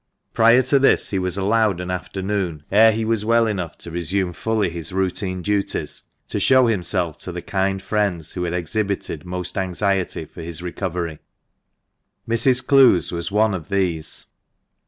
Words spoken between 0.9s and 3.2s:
he was allowed an afternoon, ere he